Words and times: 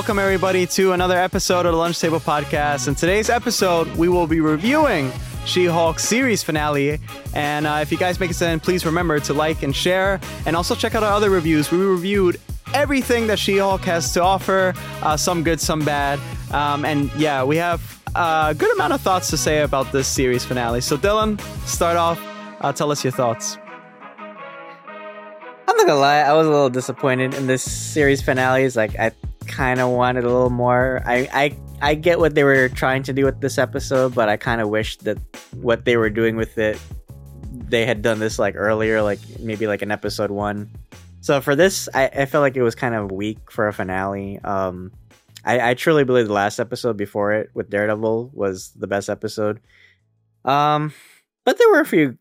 Welcome, 0.00 0.18
everybody, 0.18 0.66
to 0.68 0.92
another 0.92 1.18
episode 1.18 1.66
of 1.66 1.72
the 1.72 1.78
Lunch 1.78 2.00
Table 2.00 2.20
Podcast. 2.20 2.88
In 2.88 2.94
today's 2.94 3.28
episode, 3.28 3.86
we 3.96 4.08
will 4.08 4.26
be 4.26 4.40
reviewing 4.40 5.12
She 5.44 5.66
Hulk 5.66 5.98
series 5.98 6.42
finale. 6.42 6.98
And 7.34 7.66
uh, 7.66 7.80
if 7.82 7.92
you 7.92 7.98
guys 7.98 8.18
make 8.18 8.30
it 8.30 8.40
in, 8.40 8.60
please 8.60 8.86
remember 8.86 9.20
to 9.20 9.34
like 9.34 9.62
and 9.62 9.76
share. 9.76 10.18
And 10.46 10.56
also 10.56 10.74
check 10.74 10.94
out 10.94 11.02
our 11.02 11.12
other 11.12 11.28
reviews. 11.28 11.70
We 11.70 11.76
reviewed 11.76 12.40
everything 12.72 13.26
that 13.26 13.38
She 13.38 13.58
Hulk 13.58 13.82
has 13.82 14.14
to 14.14 14.22
offer 14.22 14.72
uh, 15.02 15.18
some 15.18 15.44
good, 15.44 15.60
some 15.60 15.84
bad. 15.84 16.18
Um, 16.50 16.86
and 16.86 17.12
yeah, 17.16 17.44
we 17.44 17.58
have 17.58 18.02
a 18.14 18.54
good 18.56 18.72
amount 18.72 18.94
of 18.94 19.02
thoughts 19.02 19.28
to 19.28 19.36
say 19.36 19.60
about 19.60 19.92
this 19.92 20.08
series 20.08 20.46
finale. 20.46 20.80
So, 20.80 20.96
Dylan, 20.96 21.38
start 21.66 21.98
off. 21.98 22.18
Uh, 22.62 22.72
tell 22.72 22.90
us 22.90 23.04
your 23.04 23.12
thoughts. 23.12 23.58
I'm 25.68 25.76
not 25.76 25.86
gonna 25.86 26.00
lie, 26.00 26.20
I 26.20 26.32
was 26.32 26.46
a 26.46 26.50
little 26.50 26.70
disappointed 26.70 27.34
in 27.34 27.46
this 27.46 27.62
series 27.62 28.22
finales. 28.22 28.76
Like, 28.76 28.98
I 28.98 29.12
kind 29.50 29.80
of 29.80 29.90
wanted 29.90 30.24
a 30.24 30.28
little 30.28 30.50
more. 30.50 31.02
I, 31.04 31.28
I, 31.32 31.56
I 31.82 31.94
get 31.94 32.18
what 32.18 32.34
they 32.34 32.44
were 32.44 32.68
trying 32.68 33.02
to 33.04 33.12
do 33.12 33.24
with 33.24 33.40
this 33.40 33.58
episode, 33.58 34.14
but 34.14 34.28
I 34.28 34.36
kind 34.36 34.60
of 34.60 34.68
wish 34.68 34.96
that 34.98 35.18
what 35.52 35.84
they 35.84 35.96
were 35.96 36.10
doing 36.10 36.36
with 36.36 36.56
it, 36.56 36.78
they 37.52 37.84
had 37.84 38.00
done 38.00 38.18
this 38.18 38.38
like 38.38 38.54
earlier, 38.56 39.02
like 39.02 39.18
maybe 39.40 39.66
like 39.66 39.82
an 39.82 39.90
episode 39.90 40.30
one. 40.30 40.70
So 41.20 41.40
for 41.40 41.54
this, 41.54 41.88
I, 41.92 42.06
I 42.06 42.26
felt 42.26 42.42
like 42.42 42.56
it 42.56 42.62
was 42.62 42.74
kind 42.74 42.94
of 42.94 43.10
weak 43.10 43.50
for 43.50 43.68
a 43.68 43.72
finale. 43.72 44.38
Um, 44.42 44.92
I, 45.44 45.70
I 45.70 45.74
truly 45.74 46.04
believe 46.04 46.28
the 46.28 46.32
last 46.32 46.58
episode 46.58 46.96
before 46.96 47.32
it 47.32 47.50
with 47.54 47.70
Daredevil 47.70 48.30
was 48.32 48.70
the 48.76 48.86
best 48.86 49.10
episode. 49.10 49.60
Um, 50.44 50.92
but 51.44 51.58
there 51.58 51.70
were 51.70 51.80
a 51.80 51.86
few 51.86 52.16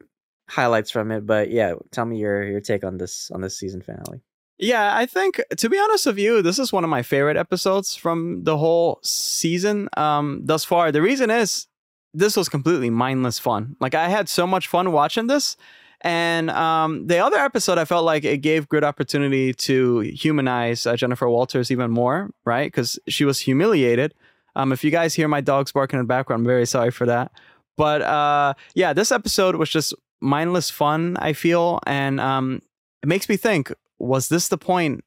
highlights 0.50 0.92
from 0.92 1.12
it. 1.12 1.26
But 1.26 1.52
yeah, 1.52 1.76
tell 1.92 2.06
me 2.06 2.18
your 2.18 2.44
your 2.44 2.62
take 2.62 2.84
on 2.84 2.98
this 2.98 3.32
on 3.32 3.42
this 3.42 3.58
season 3.58 3.82
finale. 3.82 4.22
Yeah, 4.60 4.96
I 4.96 5.06
think 5.06 5.42
to 5.56 5.70
be 5.70 5.80
honest 5.80 6.06
with 6.06 6.20
you, 6.20 6.42
this 6.42 6.60
is 6.60 6.74
one 6.74 6.84
of 6.84 6.90
my 6.90 7.02
favorite 7.02 7.38
episodes 7.38 7.96
from 7.96 8.44
the 8.44 8.58
whole 8.58 9.00
season 9.04 9.88
um 9.96 10.42
thus 10.44 10.66
far. 10.66 10.92
The 10.92 11.02
reason 11.02 11.30
is 11.32 11.68
this 12.14 12.36
was 12.36 12.50
completely 12.50 12.90
mindless 12.90 13.40
fun. 13.40 13.76
Like 13.80 13.96
I 13.96 14.10
had 14.10 14.28
so 14.28 14.46
much 14.46 14.68
fun 14.68 14.92
watching 14.92 15.28
this. 15.28 15.56
And 16.02 16.50
um, 16.52 17.08
the 17.08 17.20
other 17.20 17.38
episode, 17.38 17.78
I 17.78 17.84
felt 17.84 18.06
like 18.06 18.24
it 18.24 18.38
gave 18.38 18.70
good 18.70 18.86
opportunity 18.86 19.54
to 19.54 20.00
humanize 20.00 20.86
uh, 20.86 20.96
Jennifer 20.96 21.30
Walters 21.30 21.72
even 21.72 21.92
more, 21.92 22.30
right? 22.46 22.68
Because 22.68 22.98
she 23.10 23.26
was 23.26 23.42
humiliated. 23.42 24.14
Um, 24.56 24.72
if 24.72 24.82
you 24.84 24.92
guys 24.92 25.14
hear 25.14 25.28
my 25.28 25.42
dogs 25.42 25.74
barking 25.74 26.00
in 26.00 26.06
the 26.06 26.08
background, 26.08 26.42
I'm 26.42 26.48
very 26.48 26.66
sorry 26.66 26.92
for 26.92 27.06
that. 27.06 27.32
But 27.76 28.02
uh, 28.02 28.54
yeah, 28.76 28.94
this 28.94 29.12
episode 29.12 29.56
was 29.58 29.70
just 29.70 29.94
mindless 30.22 30.70
fun. 30.70 31.18
I 31.18 31.34
feel, 31.34 31.80
and 31.86 32.20
um, 32.22 32.62
it 33.04 33.10
makes 33.10 33.28
me 33.28 33.36
think: 33.36 33.72
Was 34.00 34.30
this 34.30 34.48
the 34.48 34.58
point? 34.58 35.04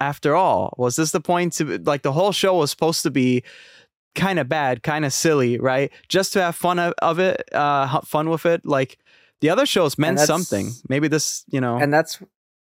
After 0.00 0.36
all, 0.36 0.74
was 0.78 0.94
this 0.94 1.10
the 1.10 1.20
point 1.20 1.54
to 1.54 1.78
like 1.78 2.02
the 2.02 2.12
whole 2.12 2.30
show 2.30 2.56
was 2.56 2.70
supposed 2.70 3.02
to 3.02 3.10
be 3.10 3.42
kind 4.14 4.38
of 4.38 4.48
bad, 4.48 4.82
kind 4.82 5.04
of 5.04 5.12
silly, 5.12 5.58
right? 5.58 5.90
Just 6.08 6.32
to 6.34 6.42
have 6.42 6.54
fun 6.54 6.78
of, 6.78 6.94
of 7.02 7.18
it, 7.18 7.52
uh, 7.52 8.00
fun 8.02 8.28
with 8.28 8.46
it. 8.46 8.64
Like 8.64 8.98
the 9.40 9.50
other 9.50 9.66
shows 9.66 9.98
meant 9.98 10.20
something. 10.20 10.70
Maybe 10.88 11.08
this, 11.08 11.44
you 11.48 11.60
know, 11.60 11.78
and 11.78 11.92
that's 11.92 12.22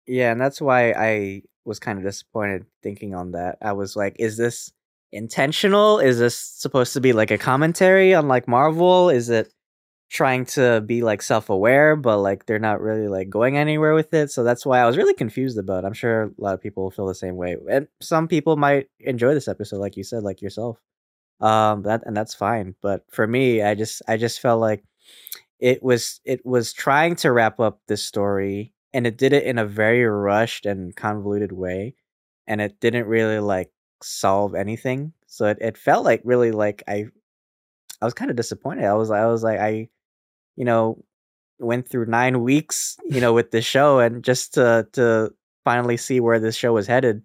yeah, 0.06 0.32
and 0.32 0.40
that's 0.40 0.62
why 0.62 0.92
I 0.92 1.42
was 1.66 1.80
kind 1.80 1.98
of 1.98 2.06
disappointed 2.06 2.66
thinking 2.82 3.14
on 3.14 3.32
that. 3.32 3.58
I 3.62 3.74
was 3.74 3.96
like, 3.96 4.16
is 4.20 4.38
this 4.38 4.72
intentional? 5.12 6.00
Is 6.00 6.20
this 6.20 6.38
supposed 6.38 6.94
to 6.94 7.02
be 7.02 7.14
like 7.14 7.32
a 7.32 7.38
commentary 7.38 8.14
on 8.14 8.28
like 8.28 8.48
Marvel? 8.48 9.10
Is 9.10 9.30
it 9.30 9.54
trying 10.10 10.46
to 10.46 10.82
be 10.82 11.02
like 11.02 11.22
self-aware 11.22 11.96
but 11.96 12.18
like 12.20 12.46
they're 12.46 12.60
not 12.60 12.80
really 12.80 13.10
like 13.10 13.30
going 13.30 13.58
anywhere 13.58 13.94
with 13.94 14.14
it 14.14 14.32
so 14.32 14.44
that's 14.44 14.66
why 14.66 14.80
i 14.80 14.86
was 14.86 14.98
really 14.98 15.14
confused 15.14 15.58
about 15.58 15.84
it. 15.84 15.88
i'm 15.88 15.94
sure 15.94 16.24
a 16.24 16.32
lot 16.38 16.54
of 16.54 16.62
people 16.62 16.90
feel 16.90 17.06
the 17.06 17.16
same 17.16 17.36
way 17.36 17.58
and 17.70 17.88
some 18.02 18.28
people 18.28 18.56
might 18.56 18.88
enjoy 19.02 19.34
this 19.34 19.50
episode 19.50 19.80
like 19.80 19.98
you 19.98 20.04
said 20.04 20.24
like 20.24 20.42
yourself 20.42 20.78
um 21.42 21.84
that 21.84 22.02
and 22.06 22.16
that's 22.16 22.34
fine 22.34 22.74
but 22.82 23.04
for 23.12 23.28
me 23.28 23.62
i 23.62 23.76
just 23.76 24.02
i 24.08 24.16
just 24.16 24.40
felt 24.40 24.62
like 24.62 24.84
it 25.60 25.84
was 25.84 26.22
it 26.24 26.46
was 26.46 26.72
trying 26.72 27.16
to 27.16 27.32
wrap 27.32 27.60
up 27.60 27.82
this 27.88 28.04
story 28.04 28.74
and 28.94 29.06
it 29.06 29.18
did 29.18 29.34
it 29.34 29.44
in 29.44 29.58
a 29.58 29.66
very 29.66 30.06
rushed 30.06 30.66
and 30.66 30.96
convoluted 30.96 31.52
way 31.52 31.96
and 32.48 32.62
it 32.62 32.80
didn't 32.80 33.08
really 33.08 33.40
like 33.40 33.72
solve 34.02 34.56
anything 34.56 35.12
so 35.28 35.48
it, 35.48 35.58
it 35.60 35.78
felt 35.78 36.06
like 36.06 36.22
really 36.24 36.52
like 36.52 36.82
i 36.88 37.06
i 38.02 38.06
was 38.06 38.14
kind 38.14 38.32
of 38.32 38.38
disappointed 38.38 38.86
i 38.86 38.94
was 38.94 39.12
i 39.12 39.26
was 39.26 39.44
like 39.44 39.60
i 39.60 39.90
you 40.58 40.66
know, 40.66 41.02
went 41.60 41.88
through 41.88 42.08
nine 42.08 42.44
weeks, 42.44 42.98
you 43.06 43.22
know, 43.22 43.32
with 43.32 43.52
the 43.52 43.62
show 43.62 44.00
and 44.00 44.24
just 44.24 44.56
to 44.56 44.88
to 44.94 45.32
finally 45.64 45.96
see 45.96 46.20
where 46.20 46.40
this 46.40 46.56
show 46.56 46.74
was 46.74 46.88
headed. 46.88 47.22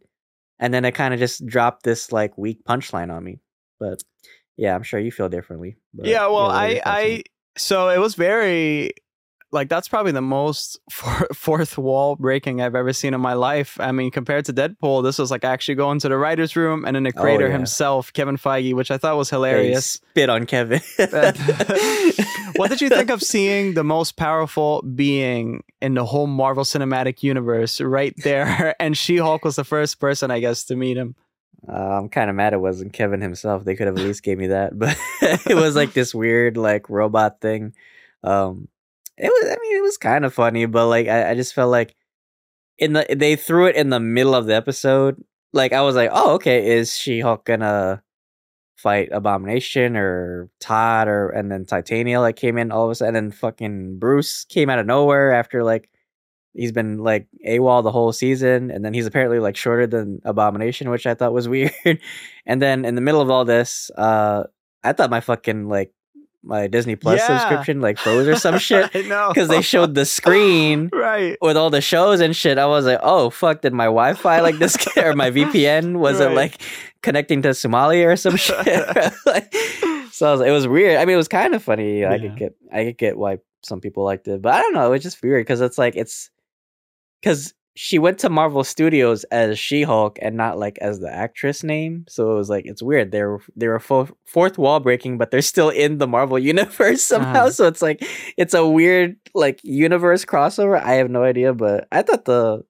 And 0.61 0.73
then 0.73 0.85
it 0.85 0.93
kind 0.93 1.13
of 1.13 1.19
just 1.19 1.45
dropped 1.45 1.83
this 1.83 2.13
like 2.13 2.39
weak 2.39 2.65
punchline 2.65 3.13
on 3.13 3.25
me. 3.25 3.41
But 3.81 4.05
yeah, 4.57 4.77
I'm 4.77 4.85
sure 4.85 5.01
you 5.01 5.11
feel 5.11 5.29
differently. 5.29 5.77
But, 5.93 6.07
yeah, 6.07 6.29
well, 6.29 6.51
I 6.51 6.81
I 6.87 7.23
so 7.57 7.89
it 7.89 7.99
was 7.99 8.15
very 8.15 8.93
like 9.53 9.69
that's 9.69 9.87
probably 9.87 10.13
the 10.13 10.23
most 10.23 10.81
for- 10.91 11.29
fourth 11.33 11.79
wall 11.79 12.17
breaking 12.17 12.61
I've 12.61 12.75
ever 12.75 12.93
seen 12.93 13.15
in 13.15 13.21
my 13.21 13.35
life. 13.35 13.79
I 13.79 13.93
mean, 13.93 14.11
compared 14.11 14.47
to 14.47 14.53
Deadpool, 14.53 15.03
this 15.03 15.19
was 15.19 15.31
like 15.31 15.45
actually 15.45 15.75
going 15.77 16.01
to 16.01 16.09
the 16.09 16.17
writer's 16.17 16.57
room 16.57 16.85
and 16.85 16.97
then 16.97 17.03
the 17.05 17.13
creator 17.13 17.45
oh, 17.45 17.49
yeah. 17.49 17.53
himself, 17.53 18.13
Kevin 18.13 18.37
Feige, 18.37 18.75
which 18.75 18.91
I 18.91 18.99
thought 18.99 19.17
was 19.17 19.31
hilarious. 19.31 19.99
They 19.99 20.23
spit 20.23 20.31
on 20.31 20.47
Kevin. 20.47 20.81
what 22.57 22.71
did 22.71 22.81
you 22.81 22.89
think 22.89 23.11
of 23.11 23.23
seeing 23.23 23.75
the 23.75 23.85
most 23.85 24.17
powerful 24.17 24.83
being 24.83 25.63
in 25.81 25.95
the 25.95 26.05
whole 26.05 26.27
Marvel 26.27 26.65
Cinematic 26.65 27.23
Universe 27.23 27.81
right 27.81 28.15
there? 28.19 28.75
And 28.83 28.97
She 28.97 29.19
Hulk 29.19 29.45
was 29.45 29.57
the 29.57 29.65
first 29.65 30.01
person, 30.01 30.31
I 30.31 30.41
guess, 30.41 30.65
to 30.65 30.77
meet 30.77 30.97
him. 30.97 31.15
Uh, 31.69 31.73
I'm 31.73 32.09
kind 32.09 32.29
of 32.29 32.35
mad 32.35 32.53
it 32.53 32.61
wasn't 32.61 32.93
Kevin 32.93 33.21
himself. 33.21 33.65
They 33.65 33.77
could 33.77 33.87
have 33.87 33.97
at 33.97 34.03
least 34.03 34.25
gave 34.25 34.39
me 34.39 34.49
that, 34.49 34.77
but 34.77 34.97
it 35.23 35.55
was 35.55 35.77
like 35.77 35.93
this 35.93 36.15
weird 36.15 36.57
like 36.57 36.91
robot 36.91 37.41
thing. 37.41 37.75
Um, 38.25 38.69
it 39.17 39.29
was 39.29 39.45
I 39.47 39.57
mean 39.61 39.77
it 39.79 39.83
was 39.83 39.99
kind 39.99 40.25
of 40.25 40.35
funny, 40.35 40.67
but 40.67 40.89
like 40.89 41.09
I, 41.09 41.31
I 41.31 41.35
just 41.35 41.55
felt 41.55 41.71
like 41.71 41.95
in 42.79 42.95
the 42.95 43.07
they 43.15 43.37
threw 43.37 43.67
it 43.67 43.77
in 43.77 43.91
the 43.91 44.01
middle 44.01 44.35
of 44.35 44.47
the 44.47 44.55
episode. 44.55 45.23
Like 45.53 45.73
I 45.73 45.83
was 45.83 45.95
like, 45.97 46.11
oh 46.13 46.35
okay, 46.35 46.77
is 46.77 46.97
She 46.97 47.21
Hulk 47.21 47.45
gonna 47.45 48.03
fight 48.77 49.11
Abomination 49.13 49.97
or 49.97 50.51
Todd 50.61 51.09
or 51.09 51.29
and 51.31 51.51
then 51.53 51.65
Titania 51.65 52.21
like 52.21 52.37
came 52.37 52.59
in 52.59 52.73
all 52.73 52.85
of 52.87 52.91
a 52.91 52.95
sudden 52.97 53.15
and 53.15 53.31
then 53.31 53.39
fucking 53.39 53.99
Bruce 53.99 54.45
came 54.47 54.69
out 54.71 54.81
of 54.81 54.87
nowhere 54.87 55.33
after 55.33 55.63
like 55.63 55.89
he's 56.55 56.73
been 56.73 56.99
like 56.99 57.29
AWOL 57.47 57.83
the 57.83 57.93
whole 57.93 58.13
season 58.13 58.71
and 58.71 58.85
then 58.85 58.93
he's 58.93 59.07
apparently 59.07 59.39
like 59.39 59.57
shorter 59.57 59.87
than 59.87 60.21
Abomination, 60.25 60.91
which 60.91 61.07
I 61.07 61.15
thought 61.15 61.33
was 61.33 61.49
weird. 61.51 61.73
and 62.47 62.61
then 62.61 62.85
in 62.85 62.95
the 62.97 63.01
middle 63.01 63.21
of 63.21 63.31
all 63.31 63.45
this, 63.45 63.91
uh 63.97 64.45
I 64.85 64.93
thought 64.93 65.11
my 65.11 65.21
fucking 65.21 65.69
like 65.69 65.93
my 66.43 66.67
Disney 66.67 66.97
Plus 66.97 67.21
yeah. 67.21 67.39
subscription 67.39 67.81
like 67.81 67.99
froze 67.99 68.27
or 68.27 68.37
some 68.37 68.59
shit. 68.59 68.91
I 68.95 69.03
know 69.03 69.31
because 69.33 69.49
they 69.49 69.63
showed 69.63 69.95
the 69.95 70.05
screen 70.05 70.91
right 70.93 71.37
with 71.41 71.57
all 71.57 71.71
the 71.71 71.81
shows 71.81 72.21
and 72.21 72.35
shit. 72.35 72.59
I 72.59 72.67
was 72.67 72.85
like, 72.85 73.01
oh 73.03 73.31
fuck, 73.31 73.63
did 73.63 73.73
my 73.73 73.85
Wi-Fi 73.85 74.41
like 74.41 74.59
this 74.59 74.77
or 74.97 75.15
my 75.15 75.31
VPN 75.31 75.99
was 75.99 76.21
right. 76.21 76.31
it 76.31 76.35
like 76.35 76.61
connecting 77.03 77.43
to 77.43 77.51
Somalia 77.51 78.07
or 78.07 78.17
some 78.17 78.37
shit? 78.37 78.57
like, 79.27 79.55
so 80.11 80.33
was, 80.33 80.41
it 80.41 80.51
was 80.51 80.67
weird. 80.67 80.97
I 80.99 81.05
mean, 81.05 81.15
it 81.15 81.19
was 81.19 81.29
kind 81.29 81.55
of 81.55 81.63
funny. 81.63 82.01
Yeah. 82.01 82.13
I 82.13 82.19
could 82.19 82.37
get 82.37 82.55
I 82.73 82.85
could 82.85 82.99
get 82.99 83.17
why 83.17 83.39
some 83.63 83.81
people 83.81 84.05
liked 84.05 84.27
it, 84.29 84.43
but 84.43 84.55
I 84.55 84.61
don't 84.61 84.75
know. 84.75 84.87
It 84.87 84.91
was 84.91 85.03
just 85.03 85.23
weird 85.23 85.47
because 85.47 85.61
it's 85.61 85.79
like 85.79 85.97
it's 85.97 86.31
because 87.21 87.55
she 87.75 87.99
went 87.99 88.19
to 88.19 88.29
Marvel 88.29 88.65
Studios 88.65 89.25
as 89.25 89.59
She 89.59 89.83
Hulk 89.83 90.19
and 90.21 90.37
not 90.37 90.59
like 90.59 90.79
as 90.79 91.01
the 91.01 91.11
actress 91.11 91.63
name. 91.63 92.05
So 92.09 92.33
it 92.33 92.35
was 92.35 92.51
like 92.51 92.67
it's 92.67 92.83
weird. 92.83 93.13
They're 93.13 93.39
they're 93.57 93.79
fo- 93.81 94.15
fourth 94.25 94.59
wall 94.59 94.81
breaking, 94.81 95.19
but 95.19 95.31
they're 95.31 95.41
still 95.43 95.71
in 95.71 95.99
the 95.99 96.07
Marvel 96.07 96.39
universe 96.39 97.03
somehow. 97.05 97.43
Uh-huh. 97.43 97.51
So 97.51 97.67
it's 97.67 97.83
like 97.83 98.05
it's 98.37 98.55
a 98.55 98.67
weird 98.67 99.17
like 99.35 99.61
universe 99.63 100.25
crossover. 100.25 100.81
I 100.81 100.95
have 100.95 101.11
no 101.11 101.23
idea, 101.23 101.55
but 101.55 101.89
I 101.91 102.03
thought 102.03 102.27
the 102.27 102.65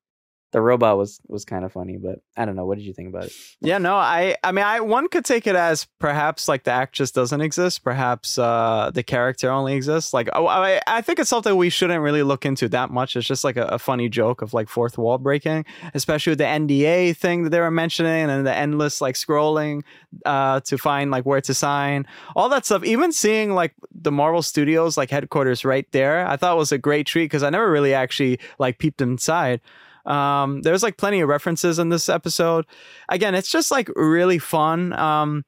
the 0.53 0.61
robot 0.61 0.99
was 0.99 1.19
was 1.27 1.47
kind 1.47 1.65
of 1.65 1.73
funny, 1.73 1.97
but 1.97 2.21
I 2.37 2.45
don't 2.45 2.57
know. 2.57 2.67
What 2.67 2.77
did 2.77 2.85
you 2.85 2.93
think 2.93 3.09
about 3.09 3.25
it? 3.25 3.33
Yeah, 3.61 3.79
no, 3.79 3.95
I 3.95 4.37
I 4.45 4.53
mean, 4.53 4.65
I 4.65 4.81
one 4.81 5.09
could 5.09 5.25
take 5.25 5.47
it 5.47 5.57
as 5.57 5.87
perhaps 5.99 6.47
like 6.47 6.65
the 6.65 6.71
actress 6.71 7.11
doesn't 7.11 7.41
exist, 7.41 7.83
perhaps 7.83 8.39
uh, 8.39 8.91
the 8.93 9.03
character 9.03 9.51
only 9.51 9.75
exists. 9.75 10.13
Like, 10.13 10.29
oh, 10.35 10.47
I 10.47 10.81
I 10.87 11.01
think 11.01 11.19
it's 11.19 11.31
something 11.31 11.57
we 11.57 11.71
shouldn't 11.71 12.03
really 12.03 12.23
look 12.23 12.45
into 12.45 12.69
that 12.69 12.91
much. 12.91 13.17
It's 13.17 13.27
just 13.27 13.45
like 13.45 13.57
a, 13.57 13.65
a 13.65 13.79
funny 13.79 14.11
joke 14.11 14.43
of 14.43 14.53
like 14.53 14.69
fourth 14.69 14.99
wall 14.99 15.17
breaking, 15.17 15.65
especially 15.95 16.33
with 16.33 16.39
the 16.39 16.45
NDA 16.45 17.17
thing 17.17 17.45
that 17.45 17.51
they 17.51 17.61
were 17.61 17.71
mentioning 17.71 18.29
and 18.29 18.47
the 18.47 18.55
endless 18.55 19.01
like 19.01 19.15
scrolling 19.15 19.83
uh, 20.27 20.61
to 20.61 20.77
find 20.77 21.11
like 21.11 21.25
where 21.25 21.41
to 21.41 21.55
sign, 21.55 22.07
all 22.37 22.51
that 22.51 22.67
stuff. 22.67 22.85
Even 22.85 23.11
seeing 23.11 23.55
like 23.55 23.75
the 23.91 24.13
Marvel 24.13 24.43
Studios 24.43 24.99
like 24.99 25.09
headquarters 25.11 25.65
right 25.65 25.91
there, 25.93 26.27
I 26.27 26.37
thought 26.37 26.59
was 26.59 26.73
a 26.73 26.79
great 26.79 27.07
treat 27.07 27.25
because 27.25 27.43
I 27.43 27.49
never 27.49 27.71
really 27.71 27.95
actually 27.95 28.39
like 28.59 28.79
peeped 28.79 29.01
inside. 29.01 29.63
Um, 30.05 30.63
there's 30.63 30.83
like 30.83 30.97
plenty 30.97 31.21
of 31.21 31.29
references 31.29 31.79
in 31.79 31.89
this 31.89 32.09
episode. 32.09 32.67
Again, 33.09 33.35
it's 33.35 33.51
just 33.51 33.71
like 33.71 33.89
really 33.95 34.39
fun. 34.39 34.93
Um, 34.95 35.45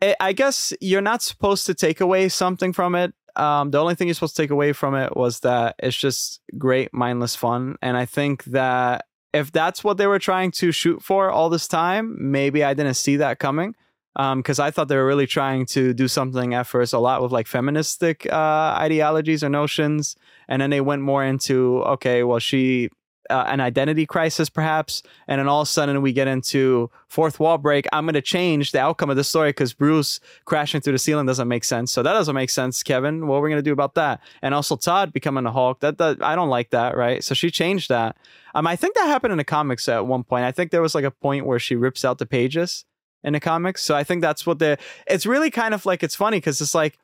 it, 0.00 0.16
I 0.20 0.32
guess 0.32 0.72
you're 0.80 1.02
not 1.02 1.22
supposed 1.22 1.66
to 1.66 1.74
take 1.74 2.00
away 2.00 2.28
something 2.28 2.72
from 2.72 2.94
it. 2.94 3.12
Um, 3.36 3.70
the 3.70 3.78
only 3.78 3.94
thing 3.94 4.08
you're 4.08 4.14
supposed 4.14 4.36
to 4.36 4.42
take 4.42 4.50
away 4.50 4.72
from 4.72 4.94
it 4.94 5.16
was 5.16 5.40
that 5.40 5.76
it's 5.78 5.96
just 5.96 6.40
great 6.58 6.92
mindless 6.92 7.36
fun, 7.36 7.76
and 7.80 7.96
I 7.96 8.04
think 8.04 8.44
that 8.44 9.06
if 9.32 9.52
that's 9.52 9.84
what 9.84 9.96
they 9.96 10.06
were 10.06 10.18
trying 10.18 10.50
to 10.52 10.72
shoot 10.72 11.02
for 11.02 11.30
all 11.30 11.48
this 11.48 11.68
time, 11.68 12.16
maybe 12.18 12.64
I 12.64 12.74
didn't 12.74 12.94
see 12.94 13.16
that 13.16 13.38
coming. 13.38 13.74
Because 14.16 14.58
I 14.58 14.72
thought 14.72 14.88
they 14.88 14.96
were 14.96 15.06
really 15.06 15.28
trying 15.28 15.66
to 15.66 15.94
do 15.94 16.08
something 16.08 16.52
at 16.52 16.66
first 16.66 16.92
a 16.92 16.98
lot 16.98 17.22
with 17.22 17.30
like 17.30 17.46
feministic 17.46 18.26
uh, 18.30 18.74
ideologies 18.76 19.44
or 19.44 19.48
notions, 19.48 20.16
and 20.48 20.60
then 20.60 20.70
they 20.70 20.80
went 20.80 21.02
more 21.02 21.24
into 21.24 21.82
okay, 21.84 22.24
well 22.24 22.40
she 22.40 22.90
uh, 23.30 23.44
an 23.44 23.60
identity 23.60 24.04
crisis, 24.06 24.50
perhaps, 24.50 25.02
and 25.28 25.38
then 25.38 25.48
all 25.48 25.62
of 25.62 25.68
a 25.68 25.70
sudden 25.70 26.02
we 26.02 26.12
get 26.12 26.28
into 26.28 26.90
fourth 27.08 27.40
wall 27.40 27.58
break. 27.58 27.86
I'm 27.92 28.04
going 28.04 28.14
to 28.14 28.22
change 28.22 28.72
the 28.72 28.80
outcome 28.80 29.10
of 29.10 29.16
the 29.16 29.24
story 29.24 29.50
because 29.50 29.72
Bruce 29.72 30.20
crashing 30.44 30.80
through 30.80 30.92
the 30.92 30.98
ceiling 30.98 31.26
doesn't 31.26 31.48
make 31.48 31.64
sense. 31.64 31.92
So 31.92 32.02
that 32.02 32.12
doesn't 32.12 32.34
make 32.34 32.50
sense, 32.50 32.82
Kevin. 32.82 33.26
What 33.26 33.36
are 33.36 33.40
we 33.40 33.50
going 33.50 33.58
to 33.58 33.62
do 33.62 33.72
about 33.72 33.94
that? 33.94 34.20
And 34.42 34.54
also 34.54 34.76
Todd 34.76 35.12
becoming 35.12 35.46
a 35.46 35.52
Hulk. 35.52 35.80
That, 35.80 35.98
that 35.98 36.22
I 36.22 36.34
don't 36.34 36.50
like 36.50 36.70
that, 36.70 36.96
right? 36.96 37.22
So 37.24 37.34
she 37.34 37.50
changed 37.50 37.88
that. 37.88 38.16
Um, 38.54 38.66
I 38.66 38.76
think 38.76 38.94
that 38.94 39.06
happened 39.06 39.32
in 39.32 39.38
the 39.38 39.44
comics 39.44 39.88
at 39.88 40.06
one 40.06 40.24
point. 40.24 40.44
I 40.44 40.52
think 40.52 40.70
there 40.70 40.82
was 40.82 40.94
like 40.94 41.04
a 41.04 41.10
point 41.10 41.46
where 41.46 41.58
she 41.58 41.76
rips 41.76 42.04
out 42.04 42.18
the 42.18 42.26
pages 42.26 42.84
in 43.22 43.32
the 43.32 43.40
comics. 43.40 43.82
So 43.82 43.94
I 43.94 44.04
think 44.04 44.22
that's 44.22 44.46
what 44.46 44.58
the. 44.58 44.78
It's 45.06 45.26
really 45.26 45.50
kind 45.50 45.74
of 45.74 45.86
like 45.86 46.02
it's 46.02 46.16
funny 46.16 46.38
because 46.38 46.60
it's 46.60 46.74
like 46.74 46.98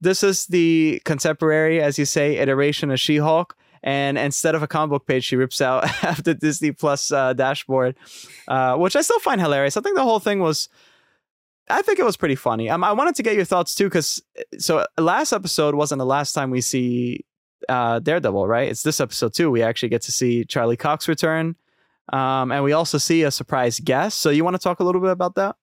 this 0.00 0.22
is 0.22 0.46
the 0.46 1.00
contemporary, 1.04 1.80
as 1.80 1.98
you 1.98 2.04
say, 2.04 2.36
iteration 2.36 2.90
of 2.90 3.00
She 3.00 3.16
Hulk 3.16 3.56
and 3.84 4.16
instead 4.16 4.54
of 4.54 4.62
a 4.62 4.66
comic 4.66 4.90
book 4.90 5.06
page, 5.06 5.24
she 5.24 5.36
rips 5.36 5.60
out 5.60 5.82
the 6.24 6.34
Disney 6.34 6.72
Plus 6.72 7.12
uh, 7.12 7.34
dashboard, 7.34 7.96
uh, 8.48 8.76
which 8.76 8.96
I 8.96 9.02
still 9.02 9.20
find 9.20 9.40
hilarious. 9.40 9.76
I 9.76 9.82
think 9.82 9.94
the 9.94 10.02
whole 10.02 10.18
thing 10.18 10.40
was. 10.40 10.68
I 11.68 11.80
think 11.80 11.98
it 11.98 12.04
was 12.04 12.16
pretty 12.16 12.34
funny. 12.34 12.68
Um, 12.68 12.84
I 12.84 12.92
wanted 12.92 13.14
to 13.14 13.22
get 13.22 13.36
your 13.36 13.46
thoughts 13.46 13.74
too, 13.74 13.84
because 13.84 14.22
so 14.58 14.86
last 14.98 15.32
episode 15.32 15.74
wasn't 15.74 15.98
the 15.98 16.06
last 16.06 16.34
time 16.34 16.50
we 16.50 16.60
see 16.60 17.24
uh, 17.70 18.00
Daredevil, 18.00 18.46
right? 18.46 18.68
It's 18.68 18.82
this 18.82 19.00
episode 19.00 19.32
too. 19.32 19.50
We 19.50 19.62
actually 19.62 19.88
get 19.88 20.02
to 20.02 20.12
see 20.12 20.44
Charlie 20.44 20.76
Cox 20.76 21.08
return, 21.08 21.56
um, 22.12 22.52
and 22.52 22.64
we 22.64 22.72
also 22.72 22.98
see 22.98 23.22
a 23.22 23.30
surprise 23.30 23.80
guest. 23.80 24.20
So 24.20 24.30
you 24.30 24.44
want 24.44 24.56
to 24.56 24.62
talk 24.62 24.80
a 24.80 24.84
little 24.84 25.00
bit 25.00 25.10
about 25.10 25.36
that? 25.36 25.56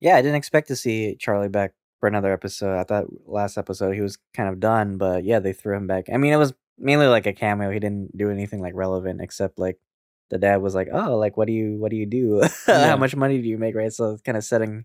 Yeah, 0.00 0.16
I 0.16 0.22
didn't 0.22 0.36
expect 0.36 0.68
to 0.68 0.76
see 0.76 1.16
Charlie 1.18 1.48
back 1.48 1.72
for 2.04 2.08
another 2.08 2.34
episode. 2.34 2.78
I 2.78 2.84
thought 2.84 3.06
last 3.24 3.56
episode 3.56 3.94
he 3.94 4.02
was 4.02 4.18
kind 4.34 4.50
of 4.50 4.60
done, 4.60 4.98
but 4.98 5.24
yeah, 5.24 5.38
they 5.38 5.54
threw 5.54 5.74
him 5.74 5.86
back. 5.86 6.04
I 6.12 6.18
mean, 6.18 6.34
it 6.34 6.36
was 6.36 6.52
mainly 6.76 7.06
like 7.06 7.24
a 7.24 7.32
cameo. 7.32 7.70
He 7.70 7.78
didn't 7.78 8.14
do 8.14 8.30
anything 8.30 8.60
like 8.60 8.74
relevant 8.74 9.22
except 9.22 9.58
like 9.58 9.78
the 10.28 10.36
dad 10.36 10.60
was 10.60 10.74
like, 10.74 10.88
"Oh, 10.92 11.16
like 11.16 11.38
what 11.38 11.46
do 11.46 11.54
you 11.54 11.78
what 11.78 11.90
do 11.90 11.96
you 11.96 12.04
do? 12.04 12.42
Yeah. 12.68 12.88
How 12.88 12.98
much 12.98 13.16
money 13.16 13.40
do 13.40 13.48
you 13.48 13.56
make?" 13.56 13.74
Right, 13.74 13.90
so 13.90 14.18
kind 14.22 14.36
of 14.36 14.44
setting 14.44 14.84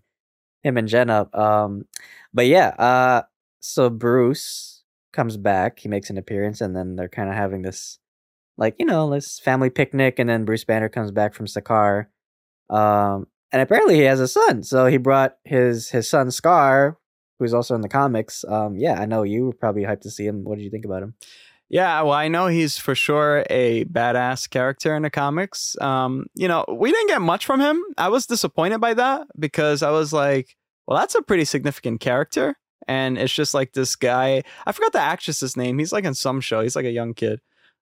him 0.62 0.78
and 0.78 0.88
Jen 0.88 1.10
up. 1.10 1.34
Um, 1.36 1.84
but 2.32 2.46
yeah, 2.46 2.68
uh, 2.68 3.22
so 3.60 3.90
Bruce 3.90 4.82
comes 5.12 5.36
back. 5.36 5.80
He 5.80 5.88
makes 5.88 6.08
an 6.08 6.16
appearance, 6.16 6.62
and 6.62 6.74
then 6.74 6.96
they're 6.96 7.10
kind 7.10 7.28
of 7.28 7.34
having 7.34 7.60
this 7.60 7.98
like 8.56 8.76
you 8.78 8.86
know 8.86 9.10
this 9.10 9.38
family 9.38 9.68
picnic, 9.68 10.18
and 10.18 10.26
then 10.26 10.46
Bruce 10.46 10.64
Banner 10.64 10.88
comes 10.88 11.10
back 11.10 11.34
from 11.34 11.44
Sakaar. 11.44 12.06
Um, 12.70 13.26
and 13.52 13.60
apparently 13.60 13.96
he 13.96 14.04
has 14.04 14.20
a 14.20 14.28
son, 14.28 14.62
so 14.62 14.86
he 14.86 14.96
brought 14.96 15.36
his 15.44 15.90
his 15.90 16.08
son 16.08 16.28
Skaar 16.28 16.96
who's 17.40 17.54
also 17.54 17.74
in 17.74 17.80
the 17.80 17.88
comics. 17.88 18.44
Um, 18.46 18.76
yeah, 18.76 19.00
I 19.00 19.06
know 19.06 19.24
you 19.24 19.46
were 19.46 19.52
probably 19.52 19.82
hyped 19.82 20.02
to 20.02 20.10
see 20.10 20.26
him. 20.26 20.44
What 20.44 20.58
did 20.58 20.64
you 20.64 20.70
think 20.70 20.84
about 20.84 21.02
him? 21.02 21.14
Yeah, 21.68 22.02
well, 22.02 22.12
I 22.12 22.28
know 22.28 22.48
he's 22.48 22.78
for 22.78 22.96
sure 22.96 23.44
a 23.48 23.84
badass 23.86 24.50
character 24.50 24.94
in 24.94 25.02
the 25.02 25.10
comics. 25.10 25.76
Um, 25.80 26.26
you 26.34 26.48
know, 26.48 26.64
we 26.68 26.90
didn't 26.90 27.08
get 27.08 27.20
much 27.22 27.46
from 27.46 27.60
him. 27.60 27.82
I 27.96 28.08
was 28.08 28.26
disappointed 28.26 28.80
by 28.80 28.94
that 28.94 29.28
because 29.38 29.82
I 29.82 29.90
was 29.90 30.12
like, 30.12 30.56
well, 30.86 30.98
that's 30.98 31.14
a 31.14 31.22
pretty 31.22 31.44
significant 31.44 32.00
character. 32.00 32.56
And 32.88 33.16
it's 33.16 33.32
just 33.32 33.54
like 33.54 33.72
this 33.72 33.94
guy. 33.94 34.42
I 34.66 34.72
forgot 34.72 34.92
the 34.92 35.00
actress's 35.00 35.56
name. 35.56 35.78
He's 35.78 35.92
like 35.92 36.04
in 36.04 36.14
some 36.14 36.40
show. 36.40 36.60
He's 36.60 36.74
like 36.74 36.86
a 36.86 36.90
young 36.90 37.14
kid. 37.14 37.40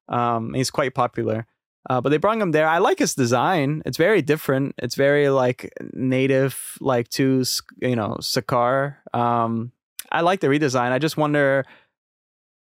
Um, 0.08 0.52
he's 0.52 0.70
quite 0.70 0.94
popular. 0.94 1.46
Uh, 1.88 2.00
but 2.00 2.10
they 2.10 2.18
brought 2.18 2.40
him 2.40 2.52
there. 2.52 2.68
I 2.68 2.78
like 2.78 2.98
his 2.98 3.14
design. 3.14 3.82
It's 3.86 3.96
very 3.96 4.20
different. 4.20 4.74
It's 4.78 4.94
very 4.94 5.30
like 5.30 5.72
native, 5.92 6.76
like 6.80 7.08
to 7.10 7.44
you 7.80 7.96
know 7.96 8.18
Sakaar. 8.20 8.96
Um, 9.14 9.72
I 10.12 10.20
like 10.20 10.40
the 10.40 10.48
redesign. 10.48 10.92
I 10.92 10.98
just 10.98 11.16
wonder, 11.16 11.64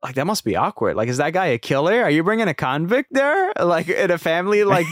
like 0.03 0.15
that 0.15 0.27
must 0.27 0.43
be 0.43 0.55
awkward. 0.55 0.95
Like, 0.95 1.09
is 1.09 1.17
that 1.17 1.33
guy 1.33 1.47
a 1.47 1.57
killer? 1.57 2.03
Are 2.03 2.09
you 2.09 2.23
bringing 2.23 2.47
a 2.47 2.53
convict 2.53 3.09
there, 3.11 3.51
like 3.59 3.89
in 3.89 4.11
a 4.11 4.19
family 4.19 4.63
like 4.75 4.85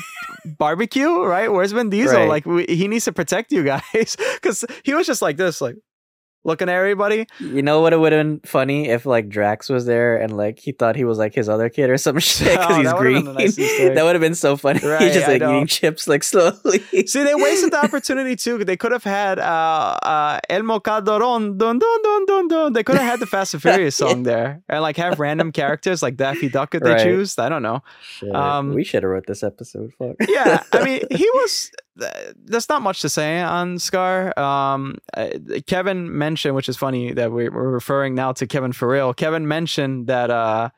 barbecue? 0.57 1.21
Right? 1.23 1.51
Where's 1.51 1.71
Vin 1.71 1.91
Diesel? 1.91 2.17
Right. 2.17 2.29
Like 2.29 2.45
we, 2.47 2.65
he 2.65 2.87
needs 2.87 3.05
to 3.05 3.13
protect 3.13 3.51
you 3.51 3.63
guys 3.63 4.17
because 4.33 4.65
he 4.83 4.95
was 4.95 5.05
just 5.05 5.21
like 5.21 5.37
this, 5.37 5.61
like 5.61 5.75
looking 6.43 6.69
at 6.69 6.75
everybody. 6.75 7.27
You 7.39 7.61
know 7.61 7.81
what? 7.81 7.93
It 7.93 7.97
would 7.97 8.11
have 8.11 8.19
been 8.19 8.39
funny 8.41 8.89
if 8.89 9.05
like 9.05 9.29
Drax 9.29 9.69
was 9.69 9.85
there 9.85 10.17
and 10.17 10.35
like 10.35 10.59
he 10.59 10.71
thought 10.71 10.95
he 10.95 11.03
was 11.03 11.17
like 11.17 11.33
his 11.33 11.49
other 11.49 11.69
kid 11.69 11.89
or 11.89 11.97
some 11.97 12.19
shit 12.19 12.51
because 12.59 12.77
oh, 12.77 12.81
he's 12.81 12.93
green. 12.93 13.25
That 13.93 14.03
would 14.03 14.15
have 14.15 14.21
been 14.21 14.35
so 14.35 14.57
funny. 14.57 14.79
Right, 14.79 15.01
he's 15.01 15.13
just 15.13 15.27
like 15.27 15.41
eating 15.41 15.67
chips 15.67 16.07
like 16.07 16.23
slowly. 16.23 16.79
See, 17.05 17.23
they 17.23 17.35
wasted 17.35 17.71
the 17.71 17.83
opportunity 17.83 18.35
too. 18.35 18.63
They 18.63 18.77
could 18.77 18.91
have 18.91 19.03
had 19.03 19.39
uh, 19.39 19.97
uh, 20.03 20.39
Elmo 20.49 20.79
Calderon, 20.79 21.57
dun 21.57 21.79
dun 21.79 22.03
dun 22.03 22.25
dun 22.25 22.47
dun. 22.47 22.73
They 22.73 22.83
could 22.83 22.95
have 22.95 23.05
had 23.05 23.19
the 23.19 23.25
Fast 23.25 23.53
and 23.53 23.61
Furious 23.61 23.95
song 23.95 24.23
there 24.23 24.61
and 24.69 24.81
like 24.81 24.97
have 24.97 25.19
random 25.19 25.51
characters 25.51 26.01
like 26.01 26.15
Daffy 26.15 26.49
Duck 26.49 26.75
if 26.75 26.83
they 26.83 26.91
right. 26.91 27.03
choose. 27.03 27.37
I 27.37 27.49
don't 27.49 27.63
know. 27.63 27.83
Um, 28.33 28.73
we 28.73 28.83
should 28.83 29.03
have 29.03 29.11
wrote 29.11 29.27
this 29.27 29.43
episode. 29.43 29.93
Fuck. 29.97 30.15
yeah, 30.27 30.63
I 30.71 30.83
mean, 30.83 31.01
he 31.11 31.29
was 31.35 31.71
there's 31.95 32.69
not 32.69 32.81
much 32.81 33.01
to 33.01 33.09
say 33.09 33.41
on 33.41 33.77
Skaar. 33.77 34.37
Um, 34.37 34.97
uh, 35.15 35.29
Kevin 35.67 36.17
mentioned, 36.17 36.55
which 36.55 36.69
is 36.69 36.77
funny 36.77 37.13
that 37.13 37.31
we're, 37.31 37.51
referring 37.51 38.15
now 38.15 38.31
to 38.33 38.47
Kevin 38.47 38.71
for 38.71 38.87
real. 38.87 39.13
Kevin 39.13 39.47
mentioned 39.47 40.07
that 40.07 40.29
uh, 40.31 40.69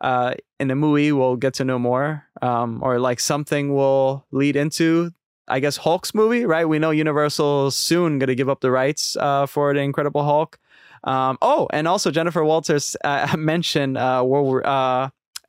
uh, 0.00 0.34
in 0.58 0.68
the 0.68 0.74
movie 0.74 1.12
we'll 1.12 1.36
get 1.36 1.54
to 1.54 1.64
know 1.64 1.78
more, 1.78 2.24
um, 2.42 2.80
or 2.82 2.98
like 2.98 3.20
something 3.20 3.74
will 3.74 4.26
lead 4.30 4.56
into, 4.56 5.10
I 5.48 5.60
guess, 5.60 5.76
Hulk's 5.76 6.14
movie, 6.14 6.46
right? 6.46 6.68
We 6.68 6.78
know 6.78 6.90
Universal 6.90 7.70
soon 7.70 8.18
going 8.18 8.28
to 8.28 8.34
give 8.34 8.48
up 8.48 8.60
the 8.60 8.70
rights 8.70 9.16
uh, 9.16 9.46
for 9.46 9.74
the 9.74 9.80
Incredible 9.80 10.24
Hulk. 10.24 10.58
Um, 11.04 11.36
oh, 11.42 11.68
and 11.70 11.86
also 11.86 12.10
Jennifer 12.10 12.42
Walters 12.42 12.96
uh, 13.04 13.34
mentioned 13.38 13.98
uh, 13.98 14.22
World 14.24 14.46
War, 14.46 14.66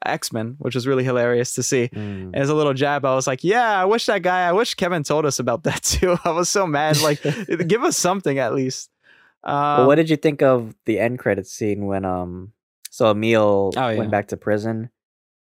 X 0.05 0.33
Men, 0.33 0.55
which 0.59 0.75
was 0.75 0.87
really 0.87 1.03
hilarious 1.03 1.53
to 1.55 1.63
see. 1.63 1.89
Mm. 1.93 2.35
As 2.35 2.49
a 2.49 2.55
little 2.55 2.73
jab, 2.73 3.05
I 3.05 3.15
was 3.15 3.27
like, 3.27 3.43
"Yeah, 3.43 3.81
I 3.81 3.85
wish 3.85 4.05
that 4.07 4.21
guy. 4.21 4.47
I 4.47 4.51
wish 4.51 4.73
Kevin 4.73 5.03
told 5.03 5.25
us 5.25 5.39
about 5.39 5.63
that 5.65 5.83
too." 5.83 6.17
I 6.23 6.31
was 6.31 6.49
so 6.49 6.65
mad. 6.67 6.99
Like, 7.01 7.21
give 7.67 7.83
us 7.83 7.97
something 7.97 8.39
at 8.39 8.53
least. 8.53 8.89
Um, 9.43 9.53
well, 9.53 9.87
what 9.87 9.95
did 9.95 10.09
you 10.09 10.17
think 10.17 10.41
of 10.41 10.75
the 10.85 10.99
end 10.99 11.19
credits 11.19 11.51
scene 11.51 11.85
when 11.85 12.03
um, 12.03 12.53
so 12.89 13.11
Emil 13.11 13.73
oh, 13.75 13.89
yeah. 13.89 13.97
went 13.97 14.11
back 14.11 14.29
to 14.29 14.37
prison, 14.37 14.89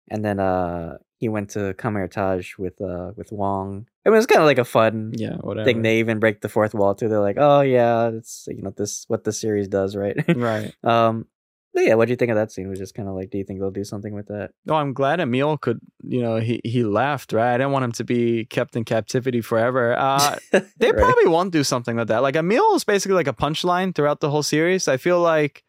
and 0.09 0.25
then 0.25 0.39
uh, 0.39 0.97
he 1.21 1.29
went 1.29 1.51
to 1.51 1.75
Kamar-Taj 1.75 2.57
with 2.57 2.81
uh 2.81 3.11
with 3.15 3.31
Wong. 3.31 3.85
I 4.03 4.09
mean, 4.09 4.17
it's 4.17 4.25
kind 4.25 4.41
of 4.41 4.47
like 4.47 4.57
a 4.57 4.65
fun 4.65 5.13
yeah 5.15 5.35
whatever. 5.35 5.65
thing. 5.65 5.83
They 5.83 5.99
even 5.99 6.19
break 6.19 6.41
the 6.41 6.49
fourth 6.49 6.73
wall 6.73 6.95
too. 6.95 7.09
They're 7.09 7.19
like, 7.19 7.37
"Oh 7.39 7.61
yeah, 7.61 8.07
it's 8.07 8.47
you 8.49 8.63
know 8.63 8.73
this 8.75 9.05
what 9.07 9.23
the 9.23 9.31
series 9.31 9.67
does, 9.67 9.95
right?" 9.95 10.17
Right. 10.27 10.73
um, 10.83 11.27
but 11.73 11.85
yeah, 11.85 11.95
what 11.95 12.05
do 12.05 12.11
you 12.11 12.17
think 12.17 12.31
of 12.31 12.35
that 12.35 12.51
scene? 12.51 12.69
Was 12.69 12.79
just 12.79 12.93
kind 12.93 13.07
of 13.07 13.15
like, 13.15 13.29
do 13.29 13.37
you 13.37 13.45
think 13.45 13.59
they'll 13.59 13.71
do 13.71 13.85
something 13.85 14.13
with 14.13 14.27
that? 14.27 14.51
No, 14.65 14.75
I'm 14.75 14.93
glad 14.93 15.21
Emil 15.21 15.57
could, 15.57 15.79
you 16.03 16.21
know, 16.21 16.37
he 16.37 16.59
he 16.65 16.83
left, 16.83 17.31
right? 17.31 17.53
I 17.53 17.57
didn't 17.57 17.71
want 17.71 17.85
him 17.85 17.91
to 17.93 18.03
be 18.03 18.45
kept 18.45 18.75
in 18.75 18.83
captivity 18.83 19.41
forever. 19.41 19.97
Uh, 20.11 20.35
they 20.51 20.91
right. 20.91 20.95
probably 20.95 21.27
won't 21.27 21.51
do 21.51 21.63
something 21.63 21.95
with 21.95 22.09
that. 22.09 22.21
Like 22.21 22.35
Emil 22.35 22.75
is 22.75 22.83
basically 22.83 23.15
like 23.15 23.27
a 23.27 23.33
punchline 23.33 23.95
throughout 23.95 24.19
the 24.19 24.29
whole 24.29 24.43
series. 24.43 24.87
I 24.87 24.97
feel 24.97 25.21
like 25.21 25.63